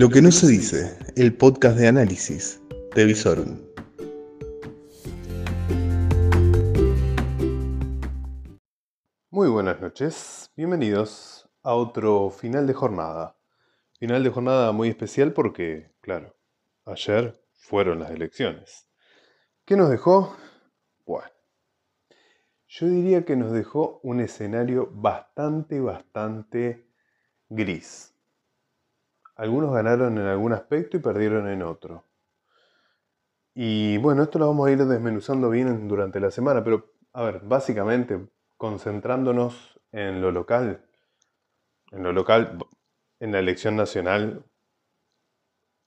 [0.00, 2.58] Lo que no se dice, el podcast de análisis
[2.94, 3.68] de.
[9.28, 13.36] Muy buenas noches, bienvenidos a otro final de jornada.
[13.98, 16.34] Final de jornada muy especial porque, claro,
[16.86, 18.88] ayer fueron las elecciones.
[19.66, 20.34] ¿Qué nos dejó?
[21.04, 21.28] Bueno,
[22.68, 26.90] yo diría que nos dejó un escenario bastante, bastante
[27.50, 28.09] gris.
[29.40, 32.04] Algunos ganaron en algún aspecto y perdieron en otro.
[33.54, 37.40] Y bueno, esto lo vamos a ir desmenuzando bien durante la semana, pero a ver,
[37.40, 40.84] básicamente concentrándonos en lo local,
[41.90, 42.58] en lo local,
[43.18, 44.44] en la elección nacional,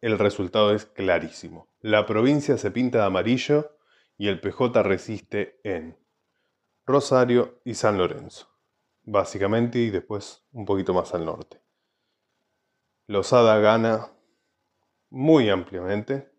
[0.00, 1.66] el resultado es clarísimo.
[1.80, 3.76] La provincia se pinta de amarillo
[4.16, 5.98] y el PJ resiste en
[6.86, 8.46] Rosario y San Lorenzo,
[9.02, 11.60] básicamente, y después un poquito más al norte.
[13.10, 14.06] Losada gana
[15.08, 16.30] muy ampliamente.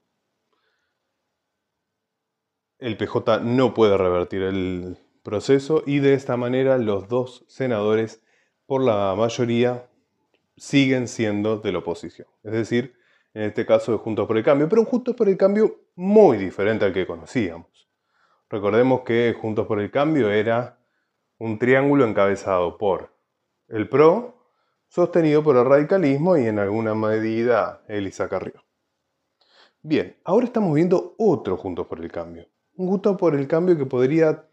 [2.80, 8.24] El PJ no puede revertir el proceso y de esta manera los dos senadores,
[8.68, 9.90] por la mayoría,
[10.56, 12.30] siguen siendo de la oposición.
[12.42, 12.96] Es decir,
[13.34, 16.38] en este caso de Juntos por el Cambio, pero un Juntos por el Cambio muy
[16.38, 17.90] diferente al que conocíamos.
[18.50, 20.80] Recordemos que Juntos por el Cambio era
[21.38, 23.14] un triángulo encabezado por
[23.68, 24.41] el PRO,
[24.92, 28.66] sostenido por el radicalismo y en alguna medida Elisa Carrió.
[29.82, 32.50] Bien, ahora estamos viendo otro Juntos por el Cambio.
[32.76, 34.46] Un Juntos por el Cambio que podría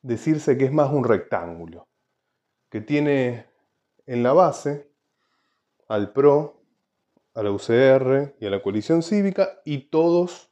[0.00, 1.86] decirse que es más un rectángulo,
[2.70, 3.44] que tiene
[4.06, 4.90] en la base
[5.86, 6.62] al PRO,
[7.34, 10.50] a la UCR y a la coalición cívica y todos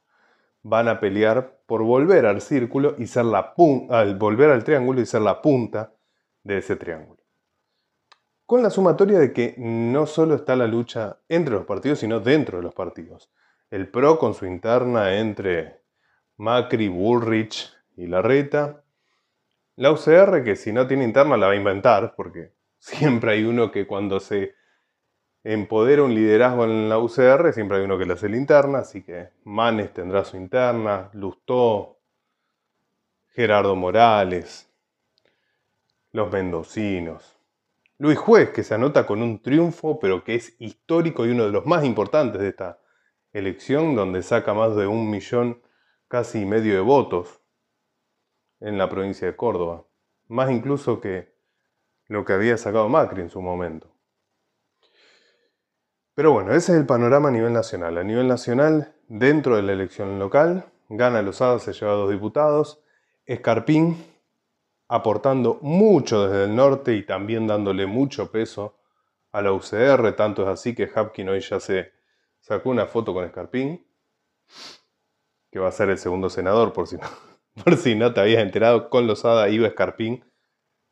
[0.61, 3.55] van a pelear por volver al círculo y ser la
[3.89, 5.95] al volver al triángulo y ser la punta
[6.43, 7.22] de ese triángulo.
[8.45, 12.57] Con la sumatoria de que no solo está la lucha entre los partidos, sino dentro
[12.57, 13.31] de los partidos.
[13.69, 15.81] El PRO con su interna entre
[16.37, 18.83] Macri, Bullrich y Larreta.
[19.75, 23.71] La UCR que si no tiene interna la va a inventar, porque siempre hay uno
[23.71, 24.55] que cuando se
[25.43, 29.03] empodera un liderazgo en la UCR, siempre hay uno que le hace la interna, así
[29.03, 31.97] que Manes tendrá su interna, Lustó,
[33.29, 34.69] Gerardo Morales,
[36.11, 37.32] los mendocinos.
[37.97, 41.51] Luis Juez, que se anota con un triunfo, pero que es histórico y uno de
[41.51, 42.79] los más importantes de esta
[43.31, 45.61] elección, donde saca más de un millón
[46.07, 47.41] casi y medio de votos
[48.59, 49.85] en la provincia de Córdoba.
[50.27, 51.33] Más incluso que
[52.07, 53.93] lo que había sacado Macri en su momento.
[56.15, 57.97] Pero bueno, ese es el panorama a nivel nacional.
[57.97, 62.83] A nivel nacional, dentro de la elección local, gana Lozada, se lleva dos diputados.
[63.25, 63.97] Escarpín,
[64.93, 68.77] aportando mucho desde el norte y también dándole mucho peso
[69.31, 70.15] a la UCR.
[70.15, 71.93] Tanto es así que Hapkin hoy ya se
[72.39, 73.83] sacó una foto con Escarpín,
[75.49, 77.07] que va a ser el segundo senador, por si no,
[77.63, 78.91] por si no te habías enterado.
[78.91, 80.23] Con Lozada iba Escarpín,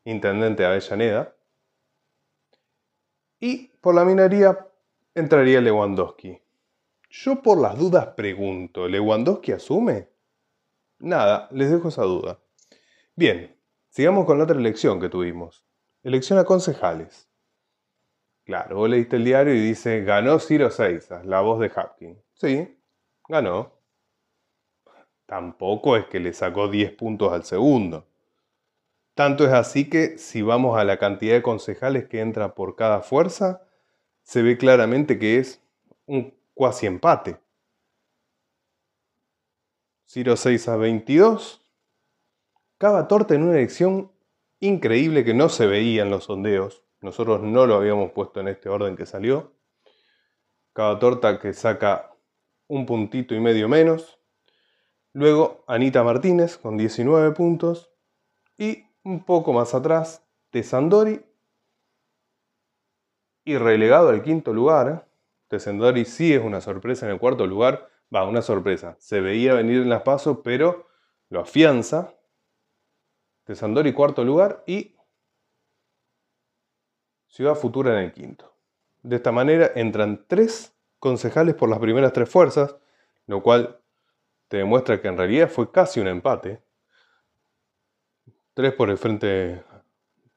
[0.04, 1.36] intendente de Avellaneda.
[3.40, 4.68] Y por la minería
[5.14, 6.42] entraría Lewandowski.
[7.08, 10.10] Yo por las dudas pregunto, ¿Lewandowski asume?
[10.98, 12.40] Nada, les dejo esa duda.
[13.16, 13.61] Bien,
[13.92, 15.64] sigamos con la otra elección que tuvimos.
[16.02, 17.30] Elección a concejales.
[18.44, 22.20] Claro, vos leíste el diario y dice, ganó Ciro Seiza, la voz de Hapkin.
[22.34, 22.80] Sí,
[23.30, 23.72] ganó.
[25.28, 28.08] Tampoco es que le sacó 10 puntos al segundo.
[29.14, 33.02] Tanto es así que si vamos a la cantidad de concejales que entra por cada
[33.02, 33.62] fuerza,
[34.24, 35.62] se ve claramente que es
[36.06, 37.38] un cuasi empate.
[40.06, 41.61] Ciro 6 a 22.
[42.82, 44.12] Cava torta en una elección
[44.60, 46.84] increíble que no se veía en los sondeos.
[47.00, 49.54] Nosotros no lo habíamos puesto en este orden que salió.
[50.74, 52.10] Cava torta que saca
[52.66, 54.18] un puntito y medio menos.
[55.14, 57.92] Luego Anita Martínez con 19 puntos.
[58.58, 61.24] Y un poco más atrás, Tesandori
[63.46, 65.08] y relegado al quinto lugar.
[65.50, 67.92] Tesendori sí es una sorpresa en el cuarto lugar.
[68.12, 68.96] Va, una sorpresa.
[68.98, 70.88] Se veía venir en las pasos, pero
[71.30, 72.16] lo afianza.
[73.52, 74.96] Tesandori cuarto lugar y
[77.28, 78.56] Ciudad Futura en el quinto.
[79.02, 82.78] De esta manera entran tres concejales por las primeras tres fuerzas,
[83.26, 83.82] lo cual
[84.48, 86.64] te demuestra que en realidad fue casi un empate.
[88.54, 89.66] Tres por el Frente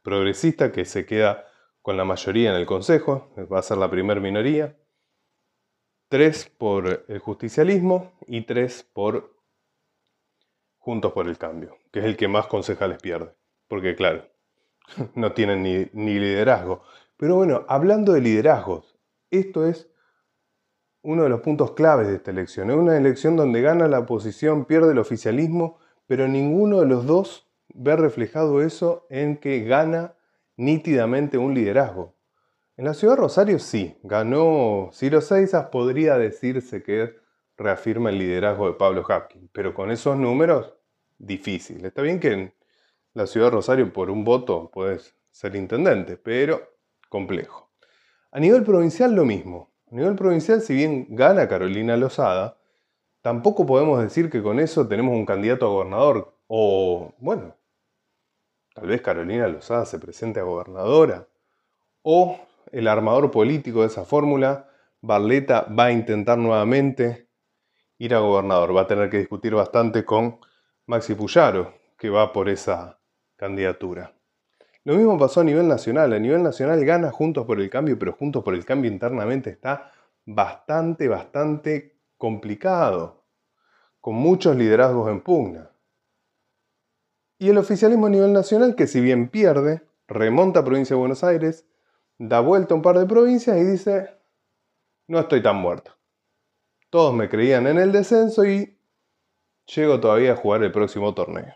[0.03, 1.47] Progresista que se queda
[1.83, 4.77] con la mayoría en el Consejo, va a ser la primer minoría,
[6.09, 9.34] tres por el justicialismo y tres por
[10.85, 13.35] Juntos por el Cambio, que es el que más concejales pierde,
[13.69, 14.29] porque claro,
[15.15, 16.83] no tienen ni, liderazgo.
[17.17, 18.95] Pero bueno, hablando de liderazgos,
[19.31, 19.89] esto es
[21.01, 22.71] uno de los puntos claves de esta elección.
[22.71, 27.51] Es una elección donde gana la oposición, pierde el oficialismo, pero ninguno de los dos
[27.69, 30.17] ve reflejado eso en que gana
[30.59, 32.15] nítidamente un liderazgo.
[32.77, 37.15] En la ciudad de Rosario sí, ganó Ciro Seizas, podría decirse que
[37.57, 40.74] reafirma el liderazgo de Pablo Hapkin, pero con esos números,
[41.19, 41.85] difícil.
[41.85, 42.55] Está bien que en
[43.15, 46.77] la ciudad de Rosario por un voto puedes ser intendente, pero
[47.09, 47.71] complejo.
[48.31, 49.73] A nivel provincial lo mismo.
[49.91, 52.59] A nivel provincial, si bien gana Carolina Lozada,
[53.21, 56.37] tampoco podemos decir que con eso tenemos un candidato a gobernador.
[56.49, 57.57] O, bueno,
[58.75, 61.29] tal vez Carolina Lozada se presente a gobernadora.
[62.03, 62.41] O
[62.73, 64.69] el armador político de esa fórmula,
[65.01, 67.29] Barleta, va a intentar nuevamente
[67.99, 68.77] ir a gobernador.
[68.77, 70.41] Va a tener que discutir bastante con
[70.87, 72.99] Maxi Puyaro, que va por esa
[73.37, 74.15] candidatura.
[74.85, 76.13] Lo mismo pasó a nivel nacional.
[76.13, 79.93] A nivel nacional gana Juntos por el Cambio, pero Juntos por el Cambio internamente está
[80.27, 83.25] bastante, bastante complicado,
[84.01, 85.71] con muchos liderazgos en pugna.
[87.39, 91.25] Y el oficialismo a nivel nacional, que si bien pierde, remonta a provincia de Buenos
[91.25, 91.67] Aires,
[92.19, 94.11] da vuelta a un par de provincias y dice,
[95.09, 95.93] no estoy tan muerto.
[96.91, 98.74] Todos me creían en el descenso y
[99.67, 101.55] llego todavía a jugar el próximo torneo.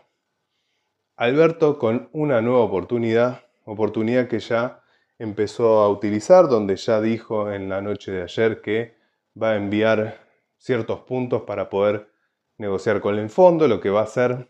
[1.15, 4.83] Alberto con una nueva oportunidad, oportunidad que ya
[5.17, 8.95] empezó a utilizar, donde ya dijo en la noche de ayer que
[9.41, 10.19] va a enviar
[10.57, 12.09] ciertos puntos para poder
[12.57, 14.49] negociar con el fondo, lo que va a hacer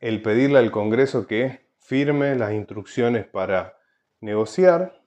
[0.00, 3.78] el pedirle al Congreso que firme las instrucciones para
[4.20, 5.02] negociar,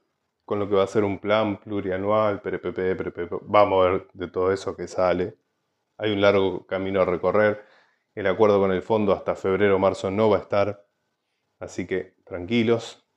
[0.45, 4.51] con lo que va a ser un plan plurianual, PPP, vamos a ver de todo
[4.51, 5.37] eso que sale.
[5.97, 7.63] Hay un largo camino a recorrer
[8.13, 10.87] el acuerdo con el fondo hasta febrero o marzo no va a estar,
[11.59, 13.07] así que tranquilos.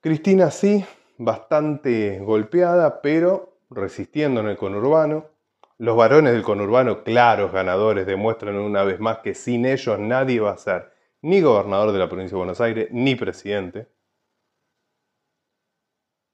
[0.00, 0.84] Cristina sí,
[1.18, 5.26] bastante golpeada, pero resistiendo en el conurbano.
[5.78, 10.52] Los varones del conurbano, claros ganadores, demuestran una vez más que sin ellos nadie va
[10.52, 10.92] a ser
[11.22, 13.88] ni gobernador de la provincia de Buenos Aires, ni presidente.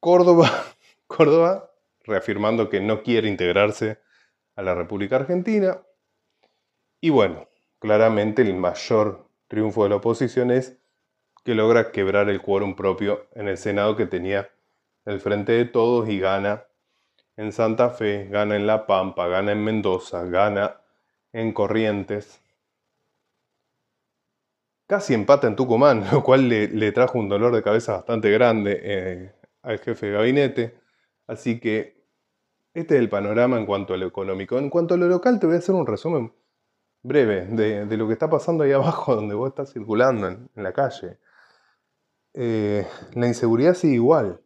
[0.00, 0.50] Córdoba,
[1.06, 1.70] Córdoba
[2.04, 3.98] reafirmando que no quiere integrarse
[4.60, 5.80] a la República Argentina.
[7.00, 7.48] Y bueno,
[7.78, 10.78] claramente el mayor triunfo de la oposición es
[11.44, 14.50] que logra quebrar el quórum propio en el Senado que tenía
[15.06, 16.64] el frente de todos y gana
[17.36, 20.82] en Santa Fe, gana en La Pampa, gana en Mendoza, gana
[21.32, 22.42] en Corrientes.
[24.86, 29.32] Casi empata en Tucumán, lo cual le, trajo un dolor de cabeza bastante grande eh,
[29.62, 30.74] al jefe de gabinete.
[31.26, 31.99] Así que
[32.72, 34.58] este es el panorama en cuanto a lo económico.
[34.58, 36.32] En cuanto a lo local, te voy a hacer un resumen
[37.02, 41.18] breve de, lo que está pasando ahí abajo donde vos estás circulando en, la calle.
[42.34, 44.40] Eh, la inseguridad sigue igual.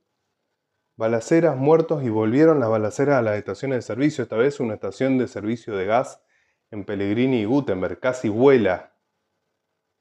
[0.97, 5.19] Balaceras, muertos y volvieron las balaceras a las estaciones de servicio, esta vez una estación
[5.19, 6.23] de servicio de gas
[6.71, 8.95] en Pellegrini y Gutenberg, casi vuela.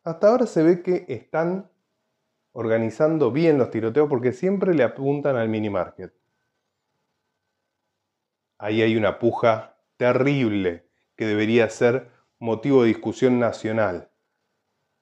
[0.04, 1.72] Hasta ahora se ve que están
[2.52, 6.14] organizando bien los tiroteos porque siempre le apuntan al mini market.
[8.58, 12.10] Ahí hay una puja terrible que debería ser
[12.40, 14.10] motivo de discusión nacional.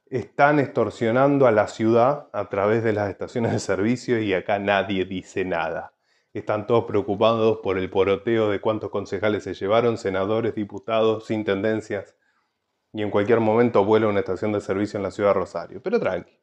[0.06, 5.06] Están extorsionando a la ciudad a través de las estaciones de servicio y acá nadie
[5.06, 5.94] dice nada.
[6.34, 12.16] Están todos preocupados por el poroteo de cuántos concejales se llevaron, senadores, diputados, intendencias.
[12.94, 15.82] Y en cualquier momento vuela una estación de servicio en la ciudad de Rosario.
[15.82, 16.38] Pero tranqui.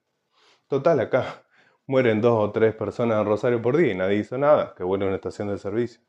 [0.67, 1.45] Total, acá
[1.87, 4.75] mueren dos o tres personas en Rosario por día y nadie hizo nada.
[4.75, 6.03] Que vuela una estación de servicio.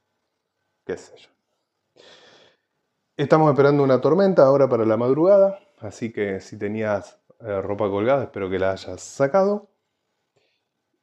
[3.17, 8.23] Estamos esperando una tormenta ahora para la madrugada, así que si tenías eh, ropa colgada,
[8.23, 9.69] espero que la hayas sacado.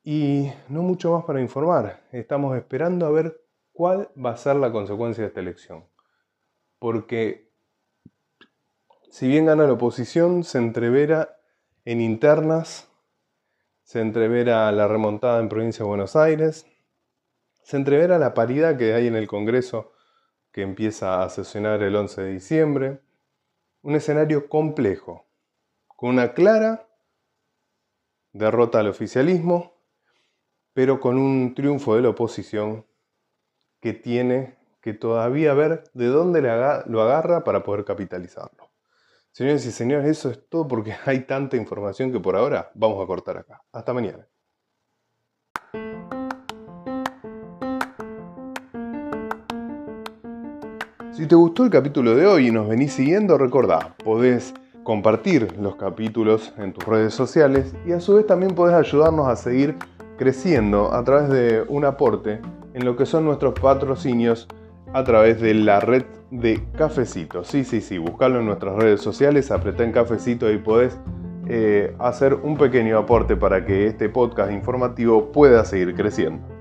[0.03, 2.01] Y no mucho más para informar.
[2.13, 3.41] Estamos esperando a ver
[3.73, 5.85] cuál va a ser la consecuencia de esta elección.
[6.79, 7.51] Porque
[9.11, 11.39] si bien gana la oposición, se entrevera
[11.85, 12.89] en internas,
[13.83, 16.67] se entrevera la remontada en provincia de Buenos Aires,
[17.67, 19.93] se entrevera la paridad que hay en el Congreso
[20.53, 23.01] que empieza a sesionar el 11 de diciembre.
[23.83, 25.27] Un escenario complejo,
[25.89, 26.89] con una clara
[28.33, 29.83] derrota al oficialismo,
[30.75, 32.87] pero con un triunfo de la oposición
[33.81, 38.71] que tiene que todavía ver de dónde lo agarra para poder capitalizarlo.
[39.33, 43.09] Señores y señores, eso es todo porque hay tanta información que por ahora vamos a
[43.09, 43.65] cortar acá.
[43.73, 44.29] Hasta mañana.
[51.17, 55.77] Si te gustó el capítulo de hoy y nos venís siguiendo, recordá, podés compartir los
[55.77, 59.77] capítulos en tus redes sociales y a su vez también podés ayudarnos a seguir
[60.19, 62.43] creciendo a través de un aporte
[62.75, 64.47] en lo que son nuestros patrocinios
[64.93, 67.45] a través de la red de Cafecito.
[67.45, 70.99] Sí, sí, sí, buscarlo en nuestras redes sociales, apretá en Cafecito y podés
[71.49, 76.56] eh, hacer un pequeño aporte para que este podcast informativo pueda seguir creciendo.